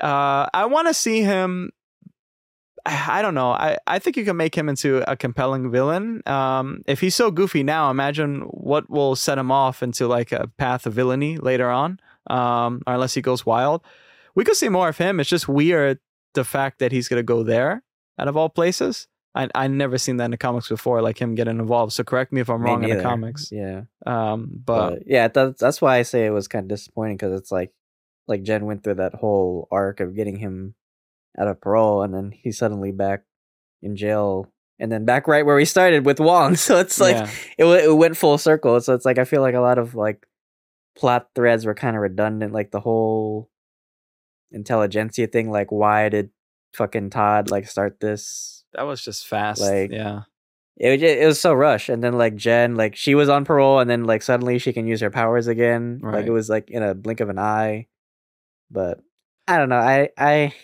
uh, 0.00 0.46
I 0.52 0.66
want 0.66 0.88
to 0.88 0.94
see 0.94 1.22
him. 1.22 1.70
I 2.86 3.20
don't 3.20 3.34
know. 3.34 3.50
I, 3.50 3.78
I 3.86 3.98
think 3.98 4.16
you 4.16 4.24
can 4.24 4.36
make 4.36 4.54
him 4.54 4.68
into 4.68 5.02
a 5.10 5.16
compelling 5.16 5.70
villain. 5.70 6.22
Um, 6.26 6.82
if 6.86 7.00
he's 7.00 7.14
so 7.14 7.30
goofy 7.30 7.62
now, 7.62 7.90
imagine 7.90 8.42
what 8.42 8.88
will 8.88 9.16
set 9.16 9.38
him 9.38 9.50
off 9.50 9.82
into 9.82 10.06
like 10.06 10.30
a 10.30 10.48
path 10.56 10.86
of 10.86 10.92
villainy 10.92 11.38
later 11.38 11.68
on. 11.68 11.98
Um, 12.28 12.82
or 12.86 12.94
unless 12.94 13.14
he 13.14 13.22
goes 13.22 13.44
wild 13.44 13.82
we 14.34 14.44
could 14.44 14.56
see 14.56 14.68
more 14.68 14.88
of 14.88 14.98
him. 14.98 15.20
It's 15.20 15.30
just 15.30 15.48
weird 15.48 15.98
the 16.34 16.44
fact 16.44 16.78
that 16.78 16.92
he's 16.92 17.08
gonna 17.08 17.22
go 17.22 17.42
there 17.42 17.82
out 18.18 18.28
of 18.28 18.36
all 18.36 18.48
places. 18.48 19.08
I 19.34 19.48
I 19.54 19.68
never 19.68 19.98
seen 19.98 20.16
that 20.18 20.26
in 20.26 20.30
the 20.32 20.36
comics 20.36 20.68
before, 20.68 21.02
like 21.02 21.20
him 21.20 21.34
getting 21.34 21.58
involved. 21.58 21.92
So 21.92 22.04
correct 22.04 22.32
me 22.32 22.40
if 22.40 22.50
I'm 22.50 22.62
me 22.62 22.70
wrong 22.70 22.80
neither. 22.80 22.94
in 22.94 22.98
the 22.98 23.04
comics. 23.04 23.50
Yeah. 23.52 23.82
Um. 24.06 24.50
But, 24.64 24.90
but 24.90 25.02
yeah, 25.06 25.28
that's 25.28 25.60
that's 25.60 25.80
why 25.80 25.98
I 25.98 26.02
say 26.02 26.26
it 26.26 26.30
was 26.30 26.48
kind 26.48 26.64
of 26.64 26.68
disappointing 26.68 27.16
because 27.16 27.38
it's 27.38 27.52
like 27.52 27.72
like 28.26 28.42
Jen 28.42 28.66
went 28.66 28.84
through 28.84 28.94
that 28.94 29.14
whole 29.14 29.68
arc 29.70 30.00
of 30.00 30.14
getting 30.14 30.36
him 30.36 30.74
out 31.38 31.48
of 31.48 31.60
parole, 31.60 32.02
and 32.02 32.14
then 32.14 32.32
he's 32.32 32.58
suddenly 32.58 32.92
back 32.92 33.22
in 33.82 33.96
jail, 33.96 34.52
and 34.78 34.90
then 34.90 35.04
back 35.04 35.28
right 35.28 35.46
where 35.46 35.56
we 35.56 35.64
started 35.64 36.04
with 36.04 36.20
Wong. 36.20 36.56
So 36.56 36.78
it's 36.78 36.98
like 36.98 37.16
yeah. 37.16 37.30
it 37.58 37.64
it 37.64 37.96
went 37.96 38.16
full 38.16 38.38
circle. 38.38 38.80
So 38.80 38.94
it's 38.94 39.04
like 39.04 39.18
I 39.18 39.24
feel 39.24 39.42
like 39.42 39.54
a 39.54 39.60
lot 39.60 39.78
of 39.78 39.94
like 39.94 40.26
plot 40.96 41.28
threads 41.34 41.64
were 41.64 41.74
kind 41.74 41.94
of 41.94 42.02
redundant. 42.02 42.52
Like 42.52 42.72
the 42.72 42.80
whole 42.80 43.48
Intelligencia 44.52 45.30
thing. 45.30 45.50
Like, 45.50 45.70
why 45.70 46.08
did 46.08 46.30
fucking 46.74 47.10
Todd 47.10 47.50
like 47.50 47.68
start 47.68 48.00
this? 48.00 48.64
That 48.72 48.82
was 48.82 49.02
just 49.02 49.26
fast. 49.26 49.60
Like, 49.60 49.90
yeah. 49.90 50.22
It 50.76 50.90
was, 50.92 51.00
just, 51.00 51.18
it 51.18 51.26
was 51.26 51.40
so 51.40 51.52
rushed, 51.52 51.90
and 51.90 52.02
then 52.02 52.14
like 52.14 52.36
Jen, 52.36 52.74
like 52.74 52.96
she 52.96 53.14
was 53.14 53.28
on 53.28 53.44
parole, 53.44 53.80
and 53.80 53.90
then 53.90 54.04
like 54.04 54.22
suddenly 54.22 54.58
she 54.58 54.72
can 54.72 54.86
use 54.86 55.02
her 55.02 55.10
powers 55.10 55.46
again. 55.46 56.00
Right. 56.02 56.16
Like 56.16 56.26
it 56.26 56.30
was 56.30 56.48
like 56.48 56.70
in 56.70 56.82
a 56.82 56.94
blink 56.94 57.20
of 57.20 57.28
an 57.28 57.38
eye. 57.38 57.88
But 58.70 59.00
I 59.46 59.58
don't 59.58 59.68
know. 59.68 59.76
I 59.76 60.08
I 60.16 60.54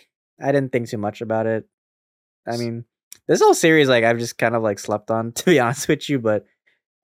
I 0.41 0.51
didn't 0.51 0.71
think 0.71 0.89
too 0.89 0.97
much 0.97 1.21
about 1.21 1.45
it. 1.45 1.67
I 2.47 2.57
mean, 2.57 2.85
this 3.27 3.41
whole 3.41 3.53
series, 3.53 3.89
like 3.89 4.03
I've 4.03 4.17
just 4.17 4.39
kind 4.39 4.55
of 4.55 4.63
like 4.63 4.79
slept 4.79 5.11
on, 5.11 5.31
to 5.33 5.45
be 5.45 5.59
honest 5.59 5.87
with 5.87 6.09
you. 6.09 6.17
But 6.17 6.45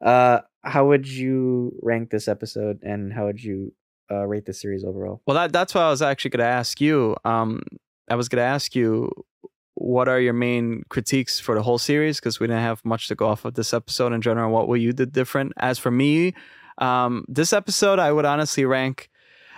uh, 0.04 0.40
how 0.64 0.88
would 0.88 1.08
you 1.08 1.78
rank 1.84 2.10
this 2.10 2.28
episode, 2.28 2.80
and 2.82 3.14
how 3.14 3.26
would 3.26 3.44
you 3.44 3.74
uh, 4.14 4.26
rate 4.26 4.46
the 4.46 4.54
series 4.54 4.84
overall? 4.84 5.22
Well, 5.26 5.36
that 5.36 5.52
that's 5.52 5.74
what 5.74 5.82
I 5.82 5.90
was 5.90 6.02
actually 6.02 6.32
going 6.32 6.46
to 6.46 6.52
ask 6.52 6.80
you. 6.80 7.16
Um, 7.26 7.64
I 8.10 8.16
was 8.16 8.30
going 8.30 8.42
to 8.42 8.46
ask 8.46 8.76
you 8.76 9.12
what 9.76 10.08
are 10.08 10.20
your 10.20 10.34
main 10.34 10.84
critiques 10.90 11.40
for 11.40 11.56
the 11.56 11.64
whole 11.64 11.78
series 11.78 12.20
because 12.20 12.40
we 12.40 12.48
didn't 12.48 12.62
have 12.62 12.84
much 12.86 13.08
to 13.08 13.16
go 13.16 13.28
off 13.28 13.44
of 13.46 13.56
this 13.56 13.74
episode 13.74 14.14
in 14.14 14.22
general. 14.22 14.52
What 14.52 14.68
will 14.68 14.78
you 14.78 14.94
did 14.94 15.12
different? 15.12 15.54
As 15.58 15.80
for 15.80 15.92
me, 15.92 16.34
um, 16.78 17.26
this 17.28 17.54
episode 17.54 18.00
I 18.00 18.12
would 18.12 18.26
honestly 18.26 18.66
rank. 18.66 19.10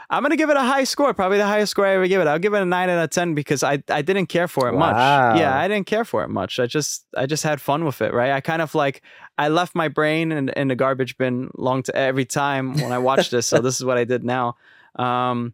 I'm 0.10 0.22
gonna 0.24 0.36
give 0.38 0.50
it 0.50 0.58
a 0.58 0.62
high 0.62 0.84
score, 0.84 1.14
probably 1.14 1.38
the 1.38 1.46
highest 1.46 1.72
score 1.72 1.86
I 1.86 1.96
ever 1.96 2.08
give 2.08 2.22
it. 2.22 2.28
I'll 2.28 2.40
give 2.40 2.54
it 2.54 2.62
a 2.62 2.66
nine 2.66 2.90
out 2.90 3.04
of 3.04 3.10
ten 3.10 3.34
because 3.34 3.64
I 3.64 3.84
I 3.90 4.02
didn't 4.02 4.28
care 4.28 4.48
for 4.48 4.68
it 4.70 4.74
Wow. 4.74 4.80
much. 4.80 5.40
Yeah, 5.40 5.58
I 5.58 5.68
didn't 5.68 5.88
care 5.88 6.06
for 6.06 6.24
it 6.24 6.30
much. 6.30 6.60
I 6.60 6.66
just 6.68 7.06
I 7.18 7.26
just 7.26 7.44
had 7.44 7.60
fun 7.62 7.86
with 7.86 8.02
it, 8.02 8.14
right? 8.14 8.32
I 8.32 8.42
kind 8.42 8.62
of 8.62 8.76
like 8.76 9.02
I 9.38 9.48
left 9.50 9.76
my 9.76 9.88
brain 9.88 10.32
in, 10.32 10.50
in 10.50 10.68
the 10.68 10.76
garbage 10.76 11.18
bin 11.18 11.50
long 11.56 11.84
to 11.84 11.96
every 11.96 12.26
time 12.26 12.82
when 12.82 12.92
I 12.92 13.00
watched 13.00 13.32
this. 13.32 13.48
So 13.48 13.60
this 13.62 13.76
is 13.76 13.86
what 13.86 13.98
I 13.98 14.04
did 14.04 14.24
now. 14.24 14.56
Um, 14.96 15.54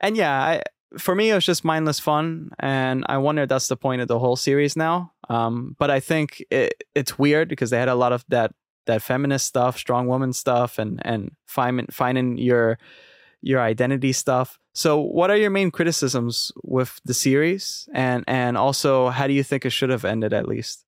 and 0.00 0.16
yeah, 0.16 0.32
I, 0.42 0.62
for 0.98 1.14
me 1.14 1.30
it 1.30 1.34
was 1.34 1.44
just 1.46 1.64
mindless 1.64 2.00
fun, 2.00 2.50
and 2.58 3.04
I 3.08 3.18
wonder 3.18 3.42
if 3.42 3.48
that's 3.48 3.68
the 3.68 3.76
point 3.76 4.00
of 4.02 4.08
the 4.08 4.18
whole 4.18 4.36
series 4.36 4.76
now. 4.76 5.12
Um, 5.28 5.76
but 5.78 5.90
I 5.90 6.00
think 6.00 6.42
it, 6.50 6.82
it's 6.94 7.18
weird 7.18 7.48
because 7.48 7.70
they 7.70 7.78
had 7.78 7.88
a 7.88 7.94
lot 7.94 8.12
of 8.12 8.24
that 8.28 8.52
that 8.86 9.02
feminist 9.02 9.46
stuff, 9.46 9.76
strong 9.78 10.08
woman 10.08 10.32
stuff, 10.32 10.78
and 10.78 11.00
and 11.04 11.30
finding 11.46 11.86
finding 11.92 12.38
your 12.38 12.78
your 13.42 13.60
identity 13.60 14.12
stuff. 14.12 14.58
So, 14.74 15.00
what 15.00 15.30
are 15.30 15.36
your 15.36 15.50
main 15.50 15.70
criticisms 15.70 16.52
with 16.62 17.00
the 17.04 17.14
series, 17.14 17.88
and 17.92 18.24
and 18.26 18.56
also 18.56 19.08
how 19.08 19.26
do 19.26 19.32
you 19.32 19.42
think 19.42 19.64
it 19.66 19.70
should 19.70 19.90
have 19.90 20.04
ended 20.04 20.32
at 20.32 20.48
least? 20.48 20.84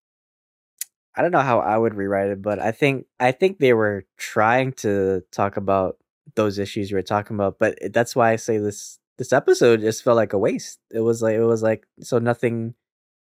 I 1.14 1.22
don't 1.22 1.32
know 1.32 1.40
how 1.40 1.58
I 1.60 1.76
would 1.76 1.94
rewrite 1.94 2.30
it, 2.30 2.42
but 2.42 2.58
I 2.58 2.72
think 2.72 3.06
I 3.20 3.32
think 3.32 3.58
they 3.58 3.74
were 3.74 4.04
trying 4.16 4.72
to 4.74 5.22
talk 5.30 5.56
about 5.56 5.96
those 6.34 6.58
issues 6.58 6.90
you 6.90 6.96
were 6.96 7.02
talking 7.02 7.36
about. 7.36 7.58
But 7.58 7.78
that's 7.92 8.16
why 8.16 8.32
I 8.32 8.36
say 8.36 8.58
this 8.58 8.98
this 9.18 9.32
episode 9.32 9.80
just 9.80 10.02
felt 10.02 10.16
like 10.16 10.32
a 10.32 10.38
waste. 10.38 10.78
It 10.90 11.00
was 11.00 11.22
like 11.22 11.34
it 11.34 11.44
was 11.44 11.62
like 11.62 11.86
so 12.00 12.18
nothing 12.18 12.74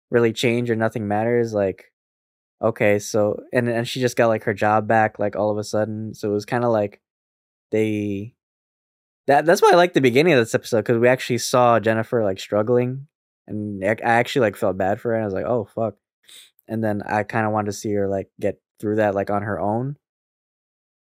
really 0.09 0.33
changed 0.33 0.71
or 0.71 0.75
nothing 0.75 1.07
matters. 1.07 1.53
Like 1.53 1.91
okay, 2.61 2.99
so 2.99 3.41
and 3.53 3.69
and 3.69 3.87
she 3.87 4.01
just 4.01 4.17
got 4.17 4.27
like 4.27 4.43
her 4.43 4.53
job 4.53 4.87
back 4.87 5.19
like 5.19 5.35
all 5.35 5.51
of 5.51 5.57
a 5.57 5.63
sudden. 5.63 6.13
So 6.13 6.29
it 6.29 6.33
was 6.33 6.45
kind 6.45 6.63
of 6.63 6.71
like 6.71 7.01
they 7.71 8.34
that 9.27 9.45
that's 9.45 9.61
why 9.61 9.71
I 9.73 9.75
like 9.75 9.93
the 9.93 10.01
beginning 10.01 10.33
of 10.33 10.39
this 10.39 10.55
episode 10.55 10.79
because 10.81 10.99
we 10.99 11.07
actually 11.07 11.39
saw 11.39 11.79
Jennifer 11.79 12.23
like 12.23 12.39
struggling, 12.39 13.07
and 13.47 13.83
I 13.83 13.95
actually 14.01 14.41
like 14.41 14.55
felt 14.55 14.77
bad 14.77 15.01
for 15.01 15.09
her. 15.09 15.15
And 15.15 15.23
I 15.23 15.25
was 15.25 15.33
like, 15.33 15.45
oh 15.45 15.65
fuck 15.65 15.95
and 16.67 16.83
then 16.83 17.01
I 17.03 17.23
kind 17.23 17.45
of 17.45 17.51
wanted 17.51 17.67
to 17.67 17.73
see 17.73 17.93
her 17.93 18.07
like 18.07 18.29
get 18.39 18.59
through 18.79 18.97
that 18.97 19.15
like 19.15 19.29
on 19.29 19.43
her 19.43 19.59
own. 19.59 19.97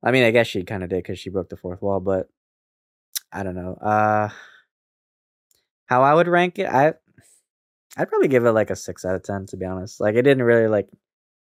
I 0.03 0.11
mean, 0.11 0.25
I 0.25 0.31
guess 0.31 0.47
she 0.47 0.63
kind 0.65 0.83
of 0.83 0.91
did 0.91 1.03
because 1.03 1.19
she 1.19 1.31
broke 1.31 1.49
the 1.49 1.57
fourth 1.57 1.81
wall, 1.81 2.01
but 2.01 2.29
I 3.33 3.43
don't 3.43 3.55
know. 3.55 3.75
Uh 3.75 4.29
How 5.87 6.03
I 6.03 6.15
would 6.15 6.29
rank 6.29 6.59
it, 6.59 6.67
I 6.67 6.95
I'd 7.97 8.09
probably 8.09 8.29
give 8.29 8.45
it 8.45 8.53
like 8.53 8.71
a 8.71 8.77
six 8.77 9.05
out 9.05 9.15
of 9.15 9.23
ten 9.23 9.47
to 9.47 9.57
be 9.57 9.67
honest. 9.67 10.01
Like 10.01 10.15
it 10.17 10.23
didn't 10.23 10.43
really 10.45 10.69
like 10.69 10.89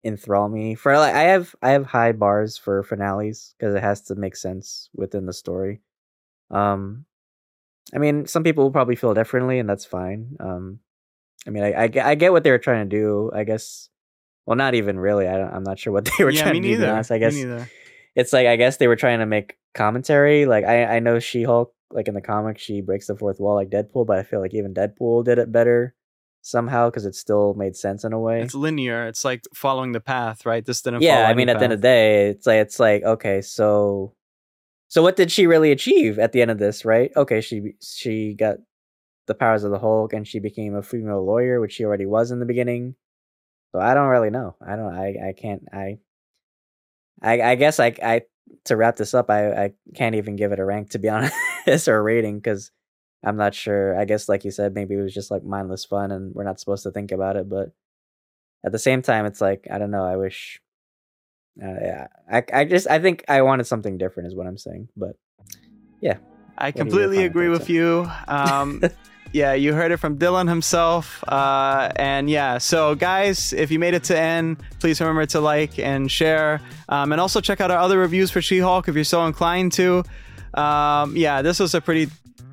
enthrall 0.06 0.50
me 0.50 0.76
for 0.76 0.98
like 0.98 1.16
I 1.16 1.24
have 1.24 1.56
I 1.62 1.72
have 1.72 1.86
high 1.88 2.12
bars 2.12 2.58
for 2.58 2.84
finales 2.84 3.56
because 3.58 3.76
it 3.76 3.82
has 3.84 4.02
to 4.04 4.16
make 4.16 4.36
sense 4.36 4.90
within 4.94 5.26
the 5.26 5.34
story. 5.34 5.82
Um, 6.52 7.06
I 7.94 7.98
mean, 8.00 8.26
some 8.28 8.44
people 8.44 8.64
will 8.64 8.72
probably 8.72 8.96
feel 8.96 9.14
differently, 9.14 9.60
and 9.60 9.70
that's 9.70 9.86
fine. 9.86 10.36
Um, 10.40 10.80
I 11.48 11.52
mean, 11.52 11.64
I, 11.64 11.84
I, 11.84 11.88
get- 11.88 12.06
I 12.06 12.16
get 12.16 12.32
what 12.32 12.44
they 12.44 12.52
were 12.52 12.58
trying 12.58 12.90
to 12.90 12.96
do. 12.96 13.32
I 13.34 13.44
guess, 13.44 13.90
well, 14.46 14.56
not 14.56 14.74
even 14.74 15.00
really. 15.00 15.28
I 15.28 15.38
don't, 15.38 15.54
I'm 15.54 15.64
not 15.64 15.80
sure 15.80 15.94
what 15.94 16.10
they 16.18 16.24
were 16.24 16.32
yeah, 16.32 16.42
trying 16.44 16.56
to 16.56 16.60
do. 16.62 16.68
to 16.70 16.76
be 16.76 16.80
neither. 16.82 16.92
honest. 16.94 17.12
I 17.12 17.16
Me 17.16 17.20
guess 17.20 17.36
neither. 17.36 17.70
it's 18.16 18.34
like 18.34 18.48
I 18.48 18.56
guess 18.56 18.78
they 18.78 18.88
were 18.88 18.96
trying 18.96 19.20
to 19.20 19.26
make 19.26 19.58
commentary. 19.74 20.46
Like 20.46 20.66
I, 20.66 20.96
I 20.98 21.00
know 21.00 21.20
She 21.20 21.44
Hulk, 21.44 21.74
like 21.92 22.08
in 22.08 22.16
the 22.16 22.22
comic, 22.22 22.58
she 22.58 22.82
breaks 22.82 23.08
the 23.08 23.16
fourth 23.16 23.40
wall 23.40 23.56
like 23.56 23.70
Deadpool, 23.70 24.06
but 24.08 24.18
I 24.18 24.24
feel 24.24 24.40
like 24.42 24.54
even 24.54 24.74
Deadpool 24.74 25.26
did 25.26 25.38
it 25.38 25.52
better 25.52 25.94
somehow 26.42 26.90
because 26.90 27.06
it 27.06 27.16
still 27.16 27.54
made 27.56 27.76
sense 27.76 28.04
in 28.04 28.14
a 28.14 28.20
way. 28.20 28.42
It's 28.42 28.54
linear. 28.56 29.08
It's 29.08 29.24
like 29.26 29.42
following 29.54 29.92
the 29.92 30.00
path, 30.00 30.46
right? 30.46 30.66
This 30.66 30.82
didn't. 30.82 31.02
yeah, 31.02 31.28
I 31.28 31.34
mean, 31.36 31.50
at 31.50 31.58
the 31.60 31.64
end 31.66 31.74
of 31.74 31.82
the 31.82 31.88
day, 31.88 32.30
it's 32.30 32.46
like 32.48 32.58
it's 32.58 32.80
like 32.80 33.04
okay, 33.04 33.42
so 33.42 34.14
so 34.88 35.02
what 35.02 35.16
did 35.16 35.32
she 35.32 35.48
really 35.48 35.72
achieve 35.72 36.20
at 36.20 36.32
the 36.32 36.42
end 36.42 36.52
of 36.52 36.60
this? 36.60 36.86
Right? 36.86 37.12
Okay, 37.16 37.42
she 37.42 37.74
she 37.82 38.34
got 38.34 38.58
the 39.28 39.36
powers 39.36 39.64
of 39.64 39.72
the 39.72 39.80
Hulk, 39.80 40.14
and 40.14 40.28
she 40.28 40.40
became 40.40 40.76
a 40.76 40.84
female 40.84 41.26
lawyer, 41.26 41.60
which 41.60 41.74
she 41.74 41.86
already 41.86 42.06
was 42.06 42.32
in 42.32 42.40
the 42.40 42.46
beginning. 42.46 42.96
So 43.72 43.80
I 43.82 43.94
don't 43.94 44.10
really 44.10 44.30
know. 44.30 44.56
I 44.66 44.76
don't. 44.76 44.94
I 44.94 45.30
I 45.30 45.34
can't. 45.34 45.64
I. 45.74 46.00
I 47.22 47.42
I 47.42 47.56
guess 47.56 47.80
I 47.80 47.96
I 48.04 48.22
to 48.66 48.76
wrap 48.78 48.96
this 48.98 49.14
up, 49.14 49.30
I 49.30 49.66
I 49.66 49.74
can't 49.96 50.16
even 50.16 50.36
give 50.36 50.52
it 50.52 50.60
a 50.60 50.66
rank 50.66 50.92
to 50.92 51.00
be 51.00 51.10
honest 51.10 51.88
or 51.88 51.98
a 51.98 52.02
rating 52.02 52.38
because 52.38 52.72
I'm 53.24 53.38
not 53.38 53.56
sure. 53.56 54.00
I 54.00 54.06
guess 54.06 54.30
like 54.30 54.46
you 54.46 54.52
said, 54.52 54.74
maybe 54.76 54.96
it 54.96 55.02
was 55.02 55.14
just 55.14 55.32
like 55.32 55.44
mindless 55.44 55.86
fun, 55.86 56.12
and 56.12 56.34
we're 56.36 56.44
not 56.44 56.60
supposed 56.60 56.84
to 56.84 56.92
think 56.92 57.12
about 57.12 57.38
it, 57.38 57.50
but 57.50 57.72
at 58.66 58.72
the 58.72 58.80
same 58.80 59.02
time 59.02 59.26
it's 59.26 59.40
like 59.40 59.68
i 59.72 59.78
don't 59.78 59.92
know 59.92 60.04
i 60.04 60.18
wish 60.18 60.60
uh, 61.64 61.68
yeah 61.82 62.08
I, 62.32 62.44
I 62.54 62.66
just 62.66 62.90
i 62.90 63.00
think 63.00 63.24
i 63.28 63.42
wanted 63.42 63.66
something 63.66 63.98
different 63.98 64.28
is 64.28 64.36
what 64.36 64.48
i'm 64.48 64.58
saying 64.58 64.90
but 64.98 65.16
yeah, 66.02 66.18
I 66.58 66.68
What 66.68 66.76
completely 66.76 67.26
agree 67.26 67.50
with 67.50 67.70
you. 67.70 68.10
Um, 68.28 68.82
yeah, 69.34 69.54
you 69.54 69.74
heard 69.74 69.92
it 69.92 69.98
from 69.98 70.18
Dylan 70.18 70.48
himself. 70.48 71.22
Uh, 71.28 71.92
and 71.98 72.30
yeah, 72.30 72.58
so 72.58 72.96
guys, 72.96 73.52
if 73.52 73.70
you 73.70 73.80
made 73.80 73.94
it 73.94 74.04
to 74.06 74.18
end, 74.18 74.64
please 74.80 75.02
remember 75.02 75.26
to 75.26 75.42
like 75.42 75.78
and 75.78 76.10
share. 76.10 76.62
Um, 76.88 77.12
and 77.12 77.20
also 77.20 77.42
check 77.42 77.60
out 77.60 77.70
our 77.70 77.78
other 77.78 78.00
reviews 78.00 78.32
for 78.32 78.42
She 78.42 78.60
Hulk 78.60 78.88
if 78.88 78.96
you're 78.96 79.04
so 79.04 79.26
inclined 79.26 79.74
to. 79.74 80.04
Um, 80.54 81.18
yeah, 81.18 81.42
this 81.42 81.60
was 81.60 81.76
a 81.76 81.82
pretty 81.82 82.10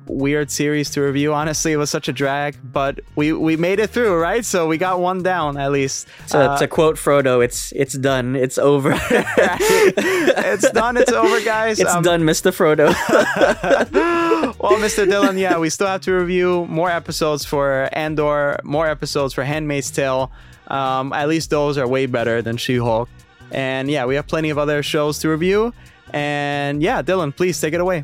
weird 0.07 0.51
series 0.51 0.89
to 0.91 1.01
review. 1.01 1.33
Honestly, 1.33 1.71
it 1.71 1.77
was 1.77 1.89
such 1.89 2.07
a 2.07 2.13
drag, 2.13 2.57
but 2.63 2.99
we, 3.15 3.33
we 3.33 3.55
made 3.57 3.79
it 3.79 3.89
through, 3.89 4.19
right? 4.19 4.43
So 4.45 4.67
we 4.67 4.77
got 4.77 4.99
one 4.99 5.23
down 5.23 5.57
at 5.57 5.71
least. 5.71 6.07
to, 6.29 6.37
Uh, 6.37 6.57
to 6.59 6.67
quote 6.67 6.95
frodo 6.97 7.43
it's 7.43 7.71
it's 7.73 7.93
done 7.97 8.35
it's 8.35 8.57
over 8.57 8.91
it's 9.09 10.69
done. 10.71 10.97
It's 10.97 11.11
over, 11.11 11.41
guys. 11.41 11.79
it's 11.79 11.93
Um, 11.93 12.03
done 12.03 12.21
mr 12.23 12.51
frodo 12.51 12.87
well, 14.59 14.77
Mr. 14.79 15.05
Dylan, 15.07 15.37
yeah, 15.39 15.57
we 15.57 15.69
still 15.69 15.87
have 15.87 16.01
to 16.01 16.11
review 16.13 16.65
more 16.65 16.89
episodes 16.89 17.45
for 17.45 17.89
Andor, 17.93 18.57
more 18.63 18.87
episodes 18.87 19.33
for 19.33 19.43
Handmaid's 19.43 19.91
Tale. 19.91 20.31
Um, 20.67 21.13
at 21.13 21.27
least 21.27 21.49
those 21.49 21.77
are 21.77 21.87
way 21.87 22.05
better 22.05 22.41
than 22.41 22.57
She-Hulk. 22.57 23.09
And 23.51 23.89
yeah, 23.91 24.05
we 24.05 24.15
have 24.15 24.27
plenty 24.27 24.49
of 24.49 24.57
other 24.57 24.81
shows 24.83 25.19
to 25.19 25.29
review. 25.29 25.73
And 26.11 26.81
yeah, 26.81 27.01
Dylan, 27.01 27.35
please 27.35 27.59
take 27.59 27.73
it 27.73 27.81
away. 27.81 28.03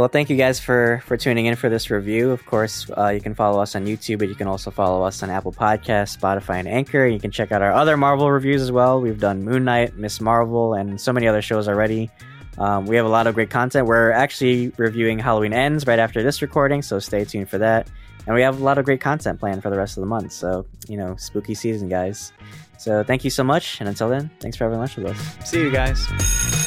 Well 0.00 0.08
thank 0.08 0.30
you 0.30 0.36
guys 0.36 0.58
for 0.58 1.02
for 1.04 1.16
tuning 1.16 1.46
in 1.46 1.56
for 1.56 1.68
this 1.68 1.90
review. 1.90 2.30
Of 2.30 2.46
course 2.46 2.90
uh, 2.96 3.08
you 3.08 3.20
can 3.20 3.34
follow 3.34 3.60
us 3.60 3.76
on 3.76 3.86
youtube 3.86 4.18
but 4.18 4.28
you 4.28 4.34
can 4.34 4.46
also 4.46 4.70
follow 4.70 5.02
us 5.04 5.22
on 5.22 5.28
apple 5.30 5.52
Podcasts, 5.52 6.18
spotify 6.18 6.58
and 6.58 6.66
anchor. 6.66 7.06
You 7.06 7.20
can 7.20 7.30
check 7.30 7.52
out 7.52 7.60
our 7.60 7.72
other 7.72 7.96
marvel 7.96 8.30
reviews 8.30 8.62
as 8.62 8.72
well. 8.72 9.00
We've 9.00 9.20
done 9.20 9.44
moon 9.44 9.64
knight 9.64 9.96
miss 9.96 10.20
marvel 10.20 10.74
and 10.74 10.98
so 10.98 11.12
many 11.12 11.28
other 11.28 11.42
shows 11.42 11.68
already. 11.68 12.10
Um, 12.56 12.86
we 12.86 12.96
have 12.96 13.06
a 13.06 13.10
lot 13.10 13.26
of 13.26 13.34
great 13.34 13.50
content. 13.50 13.86
We're 13.86 14.10
actually 14.10 14.72
reviewing 14.78 15.18
halloween 15.18 15.52
ends 15.52 15.86
right 15.86 15.98
after 15.98 16.22
this 16.22 16.40
recording 16.40 16.80
so 16.82 16.98
stay 16.98 17.24
tuned 17.24 17.50
for 17.50 17.58
that. 17.58 17.86
And 18.26 18.34
we 18.34 18.42
have 18.42 18.60
a 18.60 18.64
lot 18.64 18.78
of 18.78 18.84
great 18.86 19.00
content 19.00 19.38
planned 19.38 19.62
for 19.62 19.70
the 19.70 19.78
rest 19.78 19.96
of 19.96 20.00
the 20.00 20.06
month 20.06 20.32
so 20.32 20.64
you 20.88 20.96
know 20.96 21.14
spooky 21.16 21.54
season 21.54 21.90
guys. 21.90 22.32
So 22.78 23.04
thank 23.04 23.22
you 23.22 23.30
so 23.30 23.44
much 23.44 23.80
and 23.80 23.88
until 23.88 24.08
then 24.08 24.30
thanks 24.40 24.56
for 24.56 24.64
having 24.64 24.78
lunch 24.78 24.96
with 24.96 25.06
us. 25.06 25.50
See 25.50 25.60
you 25.60 25.70
guys. 25.70 26.59